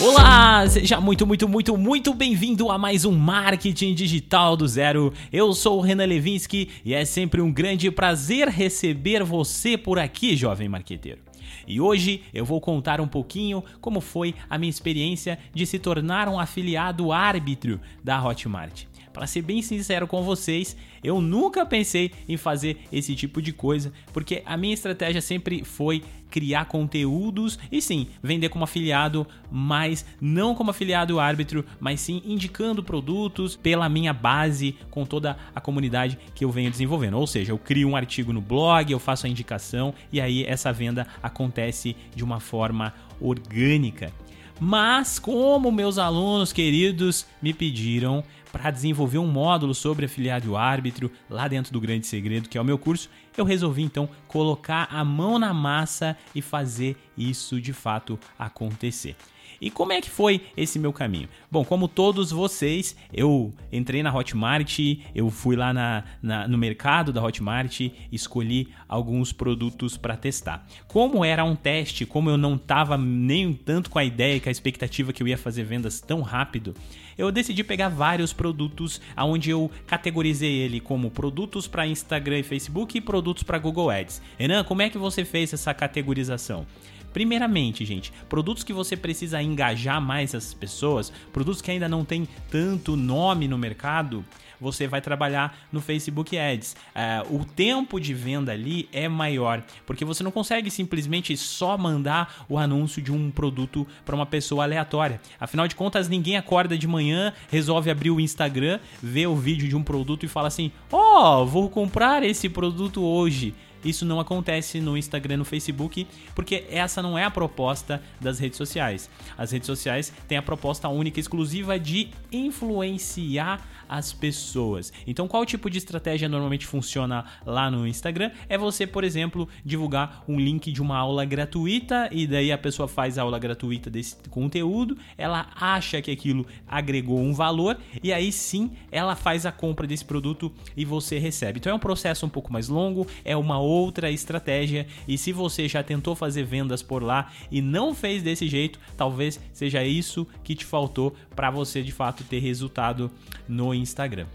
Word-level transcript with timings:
Olá, 0.00 0.64
seja 0.68 1.00
muito, 1.00 1.26
muito, 1.26 1.48
muito, 1.48 1.76
muito 1.76 2.14
bem-vindo 2.14 2.70
a 2.70 2.78
mais 2.78 3.04
um 3.04 3.10
Marketing 3.10 3.94
Digital 3.94 4.56
do 4.56 4.68
Zero. 4.68 5.12
Eu 5.32 5.52
sou 5.52 5.78
o 5.78 5.80
Renan 5.80 6.06
Levinsky 6.06 6.70
e 6.84 6.94
é 6.94 7.04
sempre 7.04 7.40
um 7.40 7.52
grande 7.52 7.90
prazer 7.90 8.48
receber 8.48 9.24
você 9.24 9.76
por 9.76 9.98
aqui, 9.98 10.36
jovem 10.36 10.68
marqueteiro. 10.68 11.18
E 11.66 11.80
hoje 11.80 12.22
eu 12.32 12.44
vou 12.44 12.60
contar 12.60 13.00
um 13.00 13.08
pouquinho 13.08 13.62
como 13.80 14.00
foi 14.00 14.36
a 14.48 14.56
minha 14.56 14.70
experiência 14.70 15.36
de 15.52 15.66
se 15.66 15.80
tornar 15.80 16.28
um 16.28 16.38
afiliado 16.38 17.10
árbitro 17.10 17.80
da 18.02 18.22
Hotmart. 18.24 18.84
Para 19.18 19.26
ser 19.26 19.42
bem 19.42 19.60
sincero 19.62 20.06
com 20.06 20.22
vocês, 20.22 20.76
eu 21.02 21.20
nunca 21.20 21.66
pensei 21.66 22.12
em 22.28 22.36
fazer 22.36 22.82
esse 22.92 23.16
tipo 23.16 23.42
de 23.42 23.52
coisa, 23.52 23.92
porque 24.12 24.44
a 24.46 24.56
minha 24.56 24.72
estratégia 24.72 25.20
sempre 25.20 25.64
foi 25.64 26.04
criar 26.30 26.66
conteúdos 26.66 27.58
e 27.72 27.82
sim, 27.82 28.06
vender 28.22 28.48
como 28.48 28.62
afiliado, 28.62 29.26
mas 29.50 30.06
não 30.20 30.54
como 30.54 30.70
afiliado 30.70 31.18
árbitro, 31.18 31.64
mas 31.80 32.00
sim 32.00 32.22
indicando 32.24 32.80
produtos 32.80 33.56
pela 33.56 33.88
minha 33.88 34.12
base 34.12 34.76
com 34.88 35.04
toda 35.04 35.36
a 35.52 35.60
comunidade 35.60 36.16
que 36.32 36.44
eu 36.44 36.50
venho 36.52 36.70
desenvolvendo. 36.70 37.18
Ou 37.18 37.26
seja, 37.26 37.50
eu 37.50 37.58
crio 37.58 37.88
um 37.88 37.96
artigo 37.96 38.32
no 38.32 38.40
blog, 38.40 38.92
eu 38.92 39.00
faço 39.00 39.26
a 39.26 39.28
indicação 39.28 39.92
e 40.12 40.20
aí 40.20 40.44
essa 40.44 40.72
venda 40.72 41.08
acontece 41.20 41.96
de 42.14 42.22
uma 42.22 42.38
forma 42.38 42.94
orgânica. 43.20 44.12
Mas 44.60 45.18
como 45.18 45.70
meus 45.70 45.98
alunos 45.98 46.52
queridos 46.52 47.26
me 47.40 47.54
pediram, 47.54 48.24
para 48.52 48.70
desenvolver 48.70 49.18
um 49.18 49.26
módulo 49.26 49.74
sobre 49.74 50.06
afiliado 50.06 50.56
árbitro 50.56 51.10
lá 51.28 51.48
dentro 51.48 51.72
do 51.72 51.80
Grande 51.80 52.06
Segredo, 52.06 52.48
que 52.48 52.58
é 52.58 52.60
o 52.60 52.64
meu 52.64 52.78
curso, 52.78 53.10
eu 53.36 53.44
resolvi 53.44 53.82
então 53.82 54.08
colocar 54.26 54.88
a 54.90 55.04
mão 55.04 55.38
na 55.38 55.54
massa 55.54 56.16
e 56.34 56.42
fazer 56.42 56.96
isso 57.16 57.60
de 57.60 57.72
fato 57.72 58.18
acontecer. 58.38 59.16
E 59.60 59.70
como 59.70 59.92
é 59.92 60.00
que 60.00 60.10
foi 60.10 60.42
esse 60.56 60.78
meu 60.78 60.92
caminho? 60.92 61.28
Bom, 61.50 61.64
como 61.64 61.88
todos 61.88 62.30
vocês, 62.30 62.96
eu 63.12 63.52
entrei 63.72 64.02
na 64.02 64.14
Hotmart, 64.14 64.78
eu 65.14 65.30
fui 65.30 65.56
lá 65.56 65.72
na, 65.72 66.04
na 66.22 66.46
no 66.46 66.56
mercado 66.56 67.12
da 67.12 67.22
Hotmart, 67.22 67.80
escolhi 68.12 68.68
alguns 68.88 69.32
produtos 69.32 69.96
para 69.96 70.16
testar. 70.16 70.66
Como 70.86 71.24
era 71.24 71.44
um 71.44 71.56
teste, 71.56 72.06
como 72.06 72.30
eu 72.30 72.36
não 72.36 72.54
estava 72.54 72.96
nem 72.96 73.52
tanto 73.52 73.90
com 73.90 73.98
a 73.98 74.04
ideia 74.04 74.36
e 74.36 74.40
com 74.40 74.48
a 74.48 74.52
expectativa 74.52 75.12
que 75.12 75.22
eu 75.22 75.28
ia 75.28 75.38
fazer 75.38 75.64
vendas 75.64 76.00
tão 76.00 76.22
rápido, 76.22 76.74
eu 77.16 77.32
decidi 77.32 77.64
pegar 77.64 77.88
vários 77.88 78.32
produtos 78.32 79.00
aonde 79.16 79.50
eu 79.50 79.68
categorizei 79.88 80.52
ele 80.52 80.78
como 80.78 81.10
produtos 81.10 81.66
para 81.66 81.86
Instagram 81.86 82.38
e 82.38 82.42
Facebook 82.44 82.96
e 82.96 83.00
produtos 83.00 83.42
para 83.42 83.58
Google 83.58 83.90
Ads. 83.90 84.22
Renan, 84.38 84.62
como 84.62 84.82
é 84.82 84.88
que 84.88 84.96
você 84.96 85.24
fez 85.24 85.52
essa 85.52 85.74
categorização? 85.74 86.64
Primeiramente, 87.12 87.84
gente, 87.84 88.12
produtos 88.28 88.62
que 88.62 88.72
você 88.72 88.96
precisa 88.96 89.42
engajar 89.42 90.00
mais 90.00 90.34
as 90.34 90.52
pessoas, 90.54 91.12
produtos 91.32 91.62
que 91.62 91.70
ainda 91.70 91.88
não 91.88 92.04
tem 92.04 92.28
tanto 92.50 92.96
nome 92.96 93.48
no 93.48 93.58
mercado, 93.58 94.24
você 94.60 94.86
vai 94.86 95.00
trabalhar 95.00 95.56
no 95.72 95.80
Facebook 95.80 96.36
Ads. 96.36 96.76
Uh, 96.94 97.36
o 97.36 97.44
tempo 97.44 98.00
de 98.00 98.12
venda 98.12 98.52
ali 98.52 98.88
é 98.92 99.08
maior, 99.08 99.62
porque 99.86 100.04
você 100.04 100.22
não 100.22 100.30
consegue 100.30 100.70
simplesmente 100.70 101.36
só 101.36 101.78
mandar 101.78 102.44
o 102.48 102.58
anúncio 102.58 103.00
de 103.00 103.12
um 103.12 103.30
produto 103.30 103.86
para 104.04 104.14
uma 104.14 104.26
pessoa 104.26 104.64
aleatória. 104.64 105.20
Afinal 105.38 105.68
de 105.68 105.74
contas, 105.74 106.08
ninguém 106.08 106.36
acorda 106.36 106.76
de 106.76 106.86
manhã, 106.86 107.32
resolve 107.50 107.90
abrir 107.90 108.10
o 108.10 108.20
Instagram, 108.20 108.80
vê 109.02 109.26
o 109.26 109.36
vídeo 109.36 109.68
de 109.68 109.76
um 109.76 109.82
produto 109.82 110.24
e 110.24 110.28
fala 110.28 110.48
assim: 110.48 110.72
Ó, 110.90 111.42
oh, 111.42 111.46
vou 111.46 111.70
comprar 111.70 112.22
esse 112.22 112.48
produto 112.48 113.02
hoje. 113.02 113.54
Isso 113.84 114.04
não 114.04 114.20
acontece 114.20 114.80
no 114.80 114.96
Instagram, 114.96 115.38
no 115.38 115.44
Facebook, 115.44 116.06
porque 116.34 116.64
essa 116.70 117.00
não 117.02 117.18
é 117.18 117.24
a 117.24 117.30
proposta 117.30 118.02
das 118.20 118.38
redes 118.38 118.56
sociais. 118.56 119.08
As 119.36 119.52
redes 119.52 119.66
sociais 119.66 120.12
têm 120.26 120.38
a 120.38 120.42
proposta 120.42 120.88
única 120.88 121.20
exclusiva 121.20 121.78
de 121.78 122.10
influenciar 122.32 123.66
as 123.88 124.12
pessoas. 124.12 124.92
Então, 125.06 125.26
qual 125.26 125.44
tipo 125.46 125.70
de 125.70 125.78
estratégia 125.78 126.28
normalmente 126.28 126.66
funciona 126.66 127.24
lá 127.46 127.70
no 127.70 127.86
Instagram? 127.86 128.30
É 128.48 128.58
você, 128.58 128.86
por 128.86 129.04
exemplo, 129.04 129.48
divulgar 129.64 130.24
um 130.28 130.38
link 130.38 130.70
de 130.72 130.82
uma 130.82 130.96
aula 130.96 131.24
gratuita 131.24 132.08
e 132.12 132.26
daí 132.26 132.52
a 132.52 132.58
pessoa 132.58 132.86
faz 132.86 133.18
a 133.18 133.22
aula 133.22 133.38
gratuita 133.38 133.90
desse 133.90 134.16
conteúdo, 134.30 134.96
ela 135.16 135.48
acha 135.54 136.02
que 136.02 136.10
aquilo 136.10 136.46
agregou 136.66 137.18
um 137.18 137.32
valor 137.32 137.78
e 138.02 138.12
aí 138.12 138.30
sim 138.30 138.72
ela 138.90 139.14
faz 139.14 139.46
a 139.46 139.52
compra 139.52 139.86
desse 139.86 140.04
produto 140.04 140.52
e 140.76 140.84
você 140.84 141.18
recebe. 141.18 141.58
Então 141.58 141.72
é 141.72 141.74
um 141.74 141.78
processo 141.78 142.26
um 142.26 142.28
pouco 142.28 142.52
mais 142.52 142.68
longo, 142.68 143.06
é 143.24 143.36
uma 143.36 143.58
outra 143.58 144.10
estratégia 144.10 144.86
e 145.06 145.16
se 145.16 145.32
você 145.32 145.68
já 145.68 145.82
tentou 145.82 146.14
fazer 146.14 146.44
vendas 146.44 146.82
por 146.82 147.02
lá 147.02 147.30
e 147.50 147.60
não 147.62 147.94
fez 147.94 148.22
desse 148.22 148.48
jeito, 148.48 148.78
talvez 148.96 149.40
seja 149.52 149.84
isso 149.84 150.26
que 150.42 150.54
te 150.54 150.64
faltou 150.64 151.14
para 151.34 151.50
você 151.50 151.82
de 151.82 151.92
fato 151.92 152.24
ter 152.24 152.40
resultado 152.40 153.10
no 153.48 153.74
Instagram. 153.78 154.26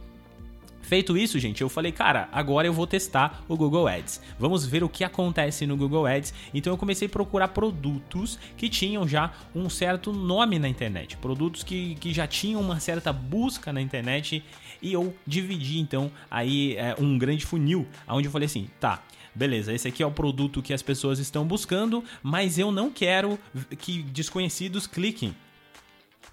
Feito 0.84 1.18
isso, 1.18 1.40
gente, 1.40 1.62
eu 1.62 1.70
falei, 1.70 1.94
cara, 1.94 2.28
agora 2.30 2.68
eu 2.68 2.74
vou 2.74 2.86
testar 2.86 3.44
o 3.48 3.56
Google 3.56 3.88
Ads. 3.88 4.22
Vamos 4.38 4.66
ver 4.66 4.84
o 4.84 4.90
que 4.90 5.06
acontece 5.06 5.66
no 5.66 5.78
Google 5.78 6.06
Ads. 6.06 6.34
Então 6.54 6.74
eu 6.74 6.78
comecei 6.78 7.08
a 7.08 7.10
procurar 7.10 7.48
produtos 7.48 8.38
que 8.58 8.68
tinham 8.68 9.08
já 9.08 9.32
um 9.56 9.70
certo 9.70 10.12
nome 10.12 10.60
na 10.60 10.68
internet, 10.68 11.16
produtos 11.18 11.64
que, 11.64 11.96
que 11.96 12.14
já 12.14 12.28
tinham 12.28 12.60
uma 12.60 12.82
certa 12.82 13.14
busca 13.14 13.72
na 13.72 13.82
internet 13.82 14.44
e 14.82 14.92
eu 14.92 15.16
dividi 15.26 15.80
então 15.80 16.12
aí 16.30 16.76
é, 16.76 16.94
um 17.00 17.18
grande 17.18 17.46
funil, 17.46 17.88
onde 18.06 18.28
eu 18.28 18.32
falei 18.32 18.48
assim, 18.48 18.70
tá, 18.78 19.02
beleza, 19.34 19.74
esse 19.74 19.88
aqui 19.88 20.04
é 20.04 20.06
o 20.06 20.12
produto 20.12 20.62
que 20.62 20.74
as 20.74 20.82
pessoas 20.82 21.18
estão 21.18 21.46
buscando, 21.46 22.04
mas 22.22 22.60
eu 22.60 22.74
não 22.74 22.92
quero 22.92 23.40
que 23.80 24.04
desconhecidos 24.04 24.86
cliquem 24.86 25.34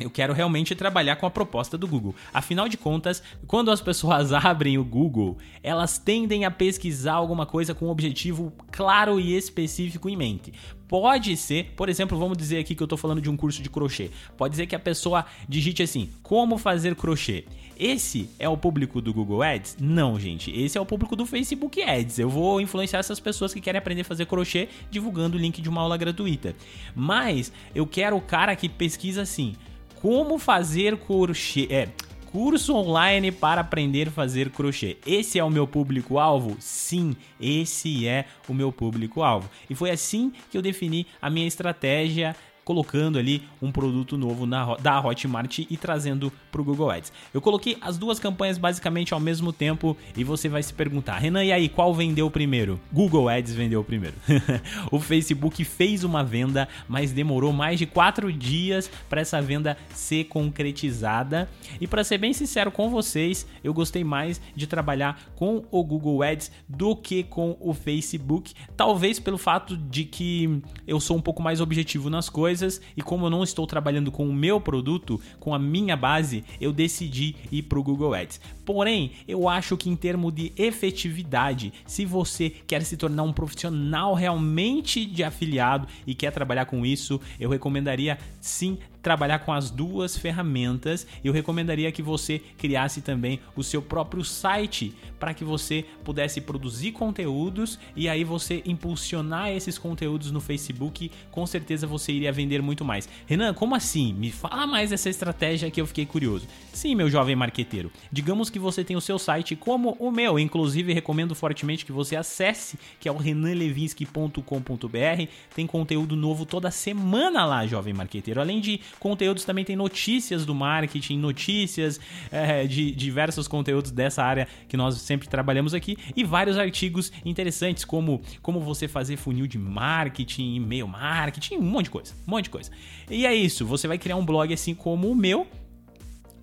eu 0.00 0.10
quero 0.10 0.32
realmente 0.32 0.74
trabalhar 0.74 1.16
com 1.16 1.26
a 1.26 1.30
proposta 1.30 1.76
do 1.76 1.86
Google. 1.86 2.14
Afinal 2.32 2.68
de 2.68 2.76
contas, 2.76 3.22
quando 3.46 3.70
as 3.70 3.80
pessoas 3.80 4.32
abrem 4.34 4.78
o 4.78 4.84
Google, 4.84 5.38
elas 5.62 5.98
tendem 5.98 6.44
a 6.44 6.50
pesquisar 6.50 7.14
alguma 7.14 7.46
coisa 7.46 7.74
com 7.74 7.86
um 7.86 7.90
objetivo 7.90 8.52
claro 8.72 9.20
e 9.20 9.36
específico 9.36 10.08
em 10.08 10.16
mente. 10.16 10.52
Pode 10.90 11.36
ser, 11.36 11.72
por 11.76 11.88
exemplo, 11.88 12.18
vamos 12.18 12.36
dizer 12.36 12.58
aqui 12.58 12.74
que 12.74 12.82
eu 12.82 12.86
estou 12.86 12.98
falando 12.98 13.20
de 13.20 13.30
um 13.30 13.36
curso 13.36 13.62
de 13.62 13.70
crochê. 13.70 14.10
Pode 14.36 14.56
ser 14.56 14.66
que 14.66 14.74
a 14.74 14.78
pessoa 14.78 15.24
digite 15.48 15.84
assim: 15.84 16.10
como 16.20 16.58
fazer 16.58 16.96
crochê. 16.96 17.44
Esse 17.78 18.28
é 18.38 18.48
o 18.48 18.56
público 18.56 19.00
do 19.00 19.14
Google 19.14 19.40
Ads? 19.40 19.76
Não, 19.80 20.18
gente. 20.18 20.50
Esse 20.50 20.76
é 20.76 20.80
o 20.80 20.84
público 20.84 21.14
do 21.14 21.24
Facebook 21.24 21.80
Ads. 21.80 22.18
Eu 22.18 22.28
vou 22.28 22.60
influenciar 22.60 22.98
essas 22.98 23.20
pessoas 23.20 23.54
que 23.54 23.60
querem 23.60 23.78
aprender 23.78 24.02
a 24.02 24.04
fazer 24.04 24.26
crochê 24.26 24.68
divulgando 24.90 25.38
o 25.38 25.40
link 25.40 25.62
de 25.62 25.68
uma 25.68 25.80
aula 25.80 25.96
gratuita. 25.96 26.56
Mas 26.94 27.52
eu 27.72 27.86
quero 27.86 28.16
o 28.16 28.20
cara 28.20 28.56
que 28.56 28.68
pesquisa 28.68 29.22
assim: 29.22 29.54
como 30.00 30.38
fazer 30.38 30.96
crochê. 30.96 31.66
É, 31.70 31.88
curso 32.32 32.74
online 32.74 33.32
para 33.32 33.60
aprender 33.60 34.08
a 34.08 34.10
fazer 34.10 34.50
crochê. 34.50 34.96
Esse 35.06 35.38
é 35.38 35.44
o 35.44 35.50
meu 35.50 35.66
público-alvo? 35.66 36.56
Sim, 36.60 37.16
esse 37.40 38.06
é 38.06 38.24
o 38.48 38.54
meu 38.54 38.72
público-alvo. 38.72 39.50
E 39.68 39.74
foi 39.74 39.90
assim 39.90 40.32
que 40.50 40.56
eu 40.56 40.62
defini 40.62 41.06
a 41.20 41.28
minha 41.28 41.46
estratégia 41.46 42.34
colocando 42.70 43.18
ali 43.18 43.42
um 43.60 43.72
produto 43.72 44.16
novo 44.16 44.46
na, 44.46 44.76
da 44.76 45.04
Hotmart 45.04 45.58
e 45.58 45.76
trazendo 45.76 46.32
para 46.52 46.60
o 46.60 46.64
Google 46.64 46.88
Ads. 46.88 47.12
Eu 47.34 47.40
coloquei 47.40 47.76
as 47.80 47.98
duas 47.98 48.20
campanhas 48.20 48.58
basicamente 48.58 49.12
ao 49.12 49.18
mesmo 49.18 49.52
tempo 49.52 49.96
e 50.16 50.22
você 50.22 50.48
vai 50.48 50.62
se 50.62 50.72
perguntar, 50.72 51.18
Renan, 51.18 51.44
e 51.44 51.50
aí, 51.50 51.68
qual 51.68 51.92
vendeu 51.92 52.30
primeiro? 52.30 52.80
Google 52.92 53.28
Ads 53.28 53.52
vendeu 53.54 53.82
primeiro. 53.82 54.14
o 54.92 55.00
Facebook 55.00 55.64
fez 55.64 56.04
uma 56.04 56.22
venda, 56.22 56.68
mas 56.88 57.10
demorou 57.10 57.52
mais 57.52 57.76
de 57.76 57.86
quatro 57.86 58.32
dias 58.32 58.88
para 59.08 59.20
essa 59.20 59.42
venda 59.42 59.76
ser 59.92 60.26
concretizada. 60.26 61.48
E 61.80 61.88
para 61.88 62.04
ser 62.04 62.18
bem 62.18 62.32
sincero 62.32 62.70
com 62.70 62.88
vocês, 62.88 63.48
eu 63.64 63.74
gostei 63.74 64.04
mais 64.04 64.40
de 64.54 64.68
trabalhar 64.68 65.20
com 65.34 65.64
o 65.72 65.82
Google 65.82 66.22
Ads 66.22 66.52
do 66.68 66.94
que 66.94 67.24
com 67.24 67.56
o 67.58 67.74
Facebook. 67.74 68.54
Talvez 68.76 69.18
pelo 69.18 69.38
fato 69.38 69.76
de 69.76 70.04
que 70.04 70.62
eu 70.86 71.00
sou 71.00 71.16
um 71.16 71.20
pouco 71.20 71.42
mais 71.42 71.60
objetivo 71.60 72.08
nas 72.08 72.28
coisas 72.28 72.59
coisas 72.60 72.80
e 72.96 73.02
como 73.02 73.26
eu 73.26 73.30
não 73.30 73.42
estou 73.42 73.66
trabalhando 73.66 74.12
com 74.12 74.28
o 74.28 74.32
meu 74.32 74.60
produto, 74.60 75.20
com 75.38 75.54
a 75.54 75.58
minha 75.58 75.96
base, 75.96 76.44
eu 76.60 76.72
decidi 76.72 77.34
ir 77.50 77.62
para 77.62 77.78
o 77.78 77.82
Google 77.82 78.14
Ads. 78.14 78.40
Porém, 78.64 79.12
eu 79.26 79.48
acho 79.48 79.76
que 79.76 79.88
em 79.88 79.96
termos 79.96 80.34
de 80.34 80.52
efetividade, 80.56 81.72
se 81.86 82.04
você 82.04 82.50
quer 82.50 82.82
se 82.82 82.96
tornar 82.96 83.22
um 83.22 83.32
profissional 83.32 84.14
realmente 84.14 85.06
de 85.06 85.24
afiliado 85.24 85.88
e 86.06 86.14
quer 86.14 86.30
trabalhar 86.30 86.66
com 86.66 86.84
isso, 86.84 87.20
eu 87.38 87.48
recomendaria 87.48 88.18
sim 88.40 88.78
trabalhar 89.02 89.40
com 89.40 89.52
as 89.52 89.70
duas 89.70 90.16
ferramentas. 90.16 91.06
Eu 91.24 91.32
recomendaria 91.32 91.92
que 91.92 92.02
você 92.02 92.40
criasse 92.58 93.00
também 93.00 93.40
o 93.56 93.62
seu 93.62 93.82
próprio 93.82 94.24
site 94.24 94.94
para 95.18 95.34
que 95.34 95.44
você 95.44 95.84
pudesse 96.04 96.40
produzir 96.40 96.92
conteúdos 96.92 97.78
e 97.94 98.08
aí 98.08 98.24
você 98.24 98.62
impulsionar 98.66 99.50
esses 99.50 99.78
conteúdos 99.78 100.30
no 100.30 100.40
Facebook. 100.40 101.10
Com 101.30 101.46
certeza 101.46 101.86
você 101.86 102.12
iria 102.12 102.32
vender 102.32 102.62
muito 102.62 102.84
mais. 102.84 103.08
Renan, 103.26 103.54
como 103.54 103.74
assim? 103.74 104.12
Me 104.12 104.30
fala 104.30 104.66
mais 104.66 104.90
dessa 104.90 105.10
estratégia 105.10 105.70
que 105.70 105.80
eu 105.80 105.86
fiquei 105.86 106.06
curioso. 106.06 106.46
Sim, 106.72 106.94
meu 106.94 107.10
jovem 107.10 107.36
marqueteiro. 107.36 107.90
Digamos 108.10 108.48
que 108.48 108.58
você 108.58 108.82
tem 108.82 108.96
o 108.96 109.00
seu 109.00 109.18
site 109.18 109.56
como 109.56 109.96
o 109.98 110.10
meu. 110.10 110.38
Inclusive, 110.38 110.92
recomendo 110.92 111.34
fortemente 111.34 111.84
que 111.84 111.92
você 111.92 112.16
acesse, 112.16 112.78
que 112.98 113.08
é 113.08 113.12
o 113.12 113.16
renanlevinsky.com.br. 113.16 115.26
Tem 115.54 115.66
conteúdo 115.66 116.16
novo 116.16 116.46
toda 116.46 116.70
semana 116.70 117.44
lá, 117.44 117.66
jovem 117.66 117.92
marqueteiro. 117.92 118.40
Além 118.40 118.60
de 118.60 118.80
conteúdos 118.98 119.44
também 119.44 119.64
tem 119.64 119.76
notícias 119.76 120.44
do 120.44 120.54
marketing, 120.54 121.18
notícias 121.18 122.00
é, 122.30 122.66
de 122.66 122.92
diversos 122.92 123.46
conteúdos 123.46 123.90
dessa 123.90 124.22
área 124.22 124.48
que 124.68 124.76
nós 124.76 124.96
sempre 124.96 125.28
trabalhamos 125.28 125.74
aqui 125.74 125.96
e 126.16 126.24
vários 126.24 126.58
artigos 126.58 127.12
interessantes, 127.24 127.84
como 127.84 128.20
como 128.42 128.60
você 128.60 128.88
fazer 128.88 129.16
funil 129.16 129.46
de 129.46 129.58
marketing, 129.58 130.56
e-mail 130.56 130.88
marketing, 130.88 131.56
um 131.56 131.62
monte 131.62 131.84
de 131.84 131.90
coisa, 131.90 132.14
um 132.26 132.30
monte 132.30 132.44
de 132.44 132.50
coisa. 132.50 132.70
E 133.08 133.26
é 133.26 133.34
isso, 133.34 133.64
você 133.64 133.86
vai 133.86 133.98
criar 133.98 134.16
um 134.16 134.24
blog 134.24 134.52
assim 134.52 134.74
como 134.74 135.10
o 135.10 135.14
meu, 135.14 135.46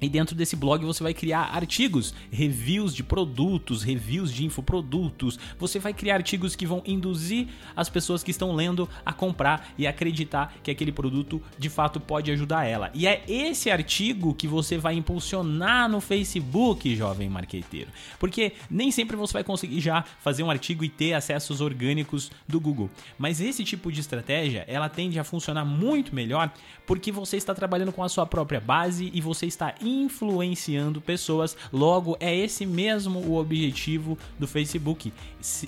e 0.02 0.08
dentro 0.10 0.36
desse 0.36 0.56
blog 0.56 0.86
você 0.86 1.04
vai 1.04 1.14
criar 1.14 1.42
artigos, 1.42 2.14
reviews 2.32 2.94
de 2.94 3.04
produtos, 3.04 3.84
reviews 3.84 4.32
de 4.32 4.46
infoprodutos. 4.46 5.40
Você 5.58 5.80
vai 5.80 5.94
criar 5.94 6.16
artigos 6.16 6.56
que 6.56 6.66
vão 6.66 6.84
induzir 6.86 7.48
as 7.76 7.90
pessoas 7.90 8.24
que 8.24 8.32
estão 8.32 8.54
lendo 8.54 8.88
a 9.06 9.12
comprar 9.12 9.74
e 9.78 9.88
acreditar 9.88 10.56
que 10.64 10.70
aquele 10.70 10.92
produto 10.92 11.42
de 11.58 11.70
fato 11.70 12.00
pode 12.00 12.32
ajudar 12.32 12.66
ela. 12.66 12.92
E 12.94 13.08
é 13.08 13.24
esse 13.28 13.72
artigo 13.72 14.34
que 14.34 14.48
você 14.48 14.78
vai 14.78 14.96
impulsionar 14.96 15.90
no 15.90 16.00
Facebook, 16.00 16.96
jovem 16.96 17.30
marqueteiro. 17.30 17.90
Porque 18.20 18.54
nem 18.70 18.92
sempre 18.92 19.16
você 19.16 19.34
vai 19.34 19.44
conseguir 19.44 19.80
já 19.82 20.04
fazer 20.20 20.44
um 20.44 20.52
artigo 20.52 20.84
e 20.84 20.90
ter 20.90 21.14
acessos 21.14 21.62
orgânicos 21.62 22.32
do 22.48 22.60
Google. 22.60 22.90
Mas 23.18 23.42
esse 23.42 23.64
tipo 23.64 23.92
de 23.92 24.00
estratégia, 24.00 24.64
ela 24.68 24.90
tende 24.90 25.20
a 25.20 25.24
funcionar 25.24 25.66
muito 25.66 26.14
melhor 26.14 26.52
porque 26.86 27.12
você 27.12 27.38
está 27.38 27.54
trabalhando 27.54 27.92
com 27.92 28.04
a 28.04 28.10
sua 28.10 28.26
própria 28.26 28.60
base 28.60 29.12
e 29.14 29.20
você 29.20 29.46
está 29.46 29.76
influenciando 29.88 31.02
pessoas. 31.02 31.56
Logo, 31.72 32.18
é 32.20 32.36
esse 32.36 32.66
mesmo 32.66 33.20
o 33.20 33.38
objetivo 33.38 34.18
do 34.38 34.48
Facebook: 34.48 35.14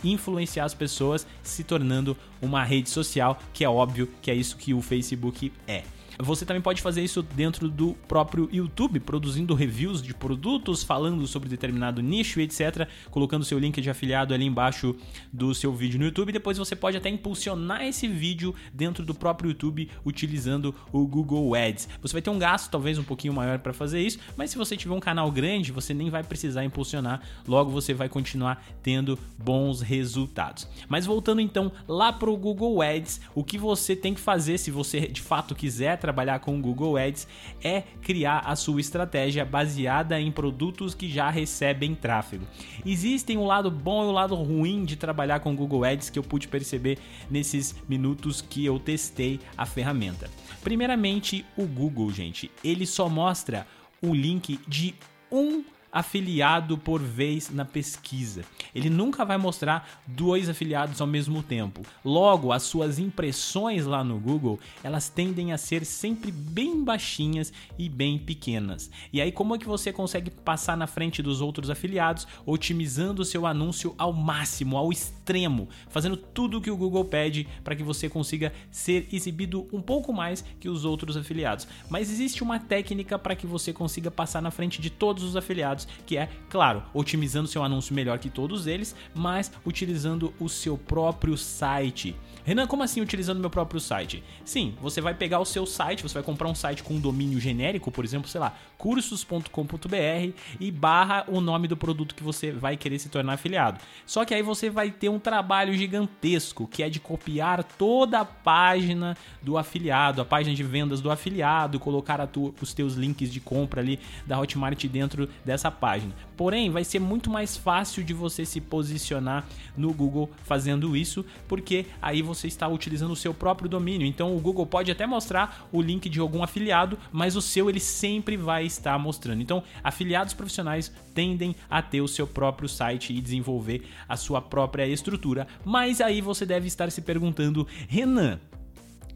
influenciar 0.03 0.65
as 0.65 0.73
pessoas, 0.73 1.25
se 1.41 1.63
tornando 1.63 2.17
uma 2.41 2.63
rede 2.63 2.89
social, 2.89 3.39
que 3.53 3.63
é 3.63 3.69
óbvio 3.69 4.09
que 4.21 4.29
é 4.29 4.35
isso 4.35 4.57
que 4.57 4.73
o 4.73 4.81
Facebook 4.81 5.51
é. 5.67 5.83
Você 6.21 6.45
também 6.45 6.61
pode 6.61 6.81
fazer 6.81 7.01
isso 7.01 7.23
dentro 7.23 7.69
do 7.69 7.93
próprio 8.05 8.49
YouTube, 8.51 8.99
produzindo 8.99 9.55
reviews 9.55 10.01
de 10.01 10.13
produtos, 10.13 10.83
falando 10.83 11.25
sobre 11.25 11.47
determinado 11.47 12.01
nicho, 12.01 12.41
etc. 12.41 12.89
Colocando 13.09 13.45
seu 13.45 13.57
link 13.57 13.79
de 13.79 13.89
afiliado 13.89 14.33
ali 14.33 14.43
embaixo 14.43 14.93
do 15.31 15.55
seu 15.55 15.73
vídeo 15.73 15.97
no 15.97 16.03
YouTube. 16.03 16.33
Depois 16.33 16.57
você 16.57 16.75
pode 16.75 16.97
até 16.97 17.07
impulsionar 17.07 17.83
esse 17.83 18.05
vídeo 18.05 18.53
dentro 18.73 19.05
do 19.05 19.15
próprio 19.15 19.51
YouTube 19.51 19.89
utilizando 20.03 20.75
o 20.91 21.07
Google 21.07 21.55
Ads. 21.55 21.87
Você 22.01 22.11
vai 22.11 22.21
ter 22.21 22.29
um 22.29 22.37
gasto 22.37 22.69
talvez 22.69 22.97
um 22.97 23.03
pouquinho 23.03 23.33
maior 23.33 23.57
para 23.59 23.71
fazer 23.71 24.01
isso, 24.01 24.19
mas 24.35 24.51
se 24.51 24.57
você 24.57 24.75
tiver 24.75 24.93
um 24.93 24.99
canal 24.99 25.31
grande, 25.31 25.71
você 25.71 25.93
nem 25.93 26.09
vai 26.09 26.21
precisar 26.21 26.65
impulsionar, 26.65 27.21
logo 27.47 27.71
você 27.71 27.93
vai 27.93 28.09
continuar 28.09 28.61
tendo 28.83 29.17
bons 29.37 29.79
resultados. 29.79 30.67
Mas 30.89 31.05
voltando 31.05 31.39
então 31.39 31.71
lá 31.87 32.11
para 32.11 32.29
o 32.29 32.35
Google 32.35 32.81
Ads, 32.81 33.21
o 33.33 33.41
que 33.41 33.57
você 33.57 33.95
tem 33.95 34.13
que 34.13 34.19
fazer 34.19 34.57
se 34.57 34.69
você 34.69 35.07
de 35.07 35.21
fato 35.21 35.55
quiser 35.55 35.97
trabalhar 36.09 36.39
com 36.39 36.57
o 36.57 36.61
Google 36.61 36.97
Ads 36.97 37.27
é 37.63 37.83
criar 38.01 38.39
a 38.39 38.55
sua 38.55 38.81
estratégia 38.81 39.45
baseada 39.45 40.19
em 40.19 40.31
produtos 40.31 40.95
que 40.95 41.07
já 41.07 41.29
recebem 41.29 41.93
tráfego. 41.93 42.47
Existem 42.83 43.37
um 43.37 43.45
lado 43.45 43.69
bom 43.69 44.03
e 44.03 44.07
um 44.07 44.11
lado 44.11 44.33
ruim 44.33 44.83
de 44.85 44.95
trabalhar 44.95 45.39
com 45.39 45.53
o 45.53 45.55
Google 45.55 45.85
Ads 45.85 46.09
que 46.09 46.17
eu 46.17 46.23
pude 46.23 46.47
perceber 46.47 46.97
nesses 47.29 47.75
minutos 47.87 48.41
que 48.41 48.65
eu 48.65 48.79
testei 48.79 49.39
a 49.55 49.67
ferramenta. 49.67 50.27
Primeiramente, 50.63 51.45
o 51.55 51.67
Google, 51.67 52.11
gente, 52.11 52.49
ele 52.63 52.87
só 52.87 53.07
mostra 53.07 53.67
o 54.01 54.13
link 54.13 54.59
de 54.67 54.95
um 55.31 55.63
afiliado 55.91 56.77
por 56.77 57.01
vez 57.01 57.49
na 57.49 57.65
pesquisa. 57.65 58.43
Ele 58.73 58.89
nunca 58.89 59.25
vai 59.25 59.37
mostrar 59.37 60.01
dois 60.05 60.49
afiliados 60.49 61.01
ao 61.01 61.07
mesmo 61.07 61.41
tempo. 61.41 61.81
Logo, 62.03 62.51
as 62.51 62.63
suas 62.63 62.99
impressões 62.99 63.85
lá 63.85 64.03
no 64.03 64.19
Google, 64.19 64.59
elas 64.83 65.09
tendem 65.09 65.51
a 65.51 65.57
ser 65.57 65.85
sempre 65.85 66.31
bem 66.31 66.83
baixinhas 66.83 67.51
e 67.77 67.89
bem 67.89 68.17
pequenas. 68.17 68.89
E 69.11 69.21
aí 69.21 69.31
como 69.31 69.55
é 69.55 69.57
que 69.57 69.65
você 69.65 69.91
consegue 69.91 70.29
passar 70.29 70.77
na 70.77 70.87
frente 70.87 71.21
dos 71.21 71.41
outros 71.41 71.69
afiliados, 71.69 72.27
otimizando 72.45 73.21
o 73.21 73.25
seu 73.25 73.45
anúncio 73.45 73.95
ao 73.97 74.13
máximo, 74.13 74.77
ao 74.77 74.91
extremo, 74.91 75.69
fazendo 75.89 76.17
tudo 76.17 76.57
o 76.57 76.61
que 76.61 76.71
o 76.71 76.77
Google 76.77 77.05
pede 77.05 77.47
para 77.63 77.75
que 77.75 77.83
você 77.83 78.09
consiga 78.09 78.53
ser 78.71 79.07
exibido 79.11 79.67
um 79.73 79.81
pouco 79.81 80.13
mais 80.13 80.43
que 80.59 80.69
os 80.69 80.85
outros 80.85 81.17
afiliados. 81.17 81.67
Mas 81.89 82.11
existe 82.11 82.43
uma 82.43 82.59
técnica 82.59 83.17
para 83.17 83.35
que 83.35 83.47
você 83.47 83.73
consiga 83.73 84.11
passar 84.11 84.41
na 84.41 84.51
frente 84.51 84.81
de 84.81 84.89
todos 84.89 85.23
os 85.23 85.35
afiliados 85.35 85.78
que 86.05 86.17
é, 86.17 86.29
claro, 86.49 86.83
otimizando 86.93 87.47
seu 87.47 87.63
anúncio 87.63 87.93
melhor 87.93 88.19
que 88.19 88.29
todos 88.29 88.67
eles, 88.67 88.95
mas 89.13 89.51
utilizando 89.65 90.33
o 90.39 90.49
seu 90.49 90.77
próprio 90.77 91.37
site. 91.37 92.15
Renan, 92.43 92.65
como 92.65 92.81
assim 92.81 93.01
utilizando 93.01 93.39
meu 93.39 93.49
próprio 93.49 93.79
site? 93.79 94.23
Sim, 94.43 94.75
você 94.81 95.01
vai 95.01 95.13
pegar 95.13 95.39
o 95.39 95.45
seu 95.45 95.65
site, 95.65 96.01
você 96.01 96.15
vai 96.15 96.23
comprar 96.23 96.47
um 96.47 96.55
site 96.55 96.81
com 96.81 96.95
um 96.95 96.99
domínio 96.99 97.39
genérico, 97.39 97.91
por 97.91 98.03
exemplo, 98.03 98.27
sei 98.27 98.41
lá, 98.41 98.55
cursos.com.br 98.77 100.33
e 100.59 100.71
barra 100.71 101.25
o 101.27 101.41
nome 101.41 101.67
do 101.67 101.77
produto 101.77 102.15
que 102.15 102.23
você 102.23 102.51
vai 102.51 102.75
querer 102.75 102.97
se 102.97 103.09
tornar 103.09 103.33
afiliado. 103.33 103.79
Só 104.05 104.25
que 104.25 104.33
aí 104.33 104.41
você 104.41 104.69
vai 104.69 104.89
ter 104.89 105.09
um 105.09 105.19
trabalho 105.19 105.73
gigantesco, 105.75 106.67
que 106.67 106.81
é 106.81 106.89
de 106.89 106.99
copiar 106.99 107.63
toda 107.63 108.21
a 108.21 108.25
página 108.25 109.15
do 109.41 109.57
afiliado, 109.57 110.21
a 110.21 110.25
página 110.25 110.55
de 110.55 110.63
vendas 110.63 111.01
do 111.01 111.11
afiliado, 111.11 111.79
colocar 111.79 112.25
tua, 112.25 112.53
os 112.61 112.73
teus 112.73 112.95
links 112.95 113.31
de 113.31 113.39
compra 113.39 113.81
ali 113.81 113.99
da 114.25 114.39
Hotmart 114.39 114.85
dentro 114.85 115.29
dessa 115.45 115.68
essa 115.69 115.71
página. 115.71 116.13
Porém, 116.35 116.69
vai 116.69 116.83
ser 116.83 116.99
muito 116.99 117.29
mais 117.29 117.55
fácil 117.55 118.03
de 118.03 118.13
você 118.13 118.45
se 118.45 118.59
posicionar 118.59 119.45
no 119.77 119.93
Google 119.93 120.29
fazendo 120.43 120.95
isso, 120.97 121.23
porque 121.47 121.85
aí 122.01 122.21
você 122.21 122.47
está 122.47 122.67
utilizando 122.67 123.11
o 123.11 123.15
seu 123.15 123.33
próprio 123.33 123.69
domínio. 123.69 124.07
Então, 124.07 124.35
o 124.35 124.39
Google 124.39 124.65
pode 124.65 124.91
até 124.91 125.05
mostrar 125.05 125.67
o 125.71 125.81
link 125.81 126.09
de 126.09 126.19
algum 126.19 126.43
afiliado, 126.43 126.97
mas 127.11 127.35
o 127.35 127.41
seu 127.41 127.69
ele 127.69 127.79
sempre 127.79 128.35
vai 128.35 128.65
estar 128.65 128.97
mostrando. 128.97 129.41
Então, 129.41 129.63
afiliados 129.83 130.33
profissionais 130.33 130.91
tendem 131.13 131.55
a 131.69 131.81
ter 131.81 132.01
o 132.01 132.07
seu 132.07 132.25
próprio 132.25 132.67
site 132.67 133.13
e 133.13 133.21
desenvolver 133.21 133.87
a 134.07 134.17
sua 134.17 134.41
própria 134.41 134.87
estrutura. 134.87 135.47
Mas 135.63 136.01
aí 136.01 136.21
você 136.21 136.45
deve 136.45 136.67
estar 136.67 136.91
se 136.91 137.01
perguntando, 137.01 137.67
Renan, 137.87 138.39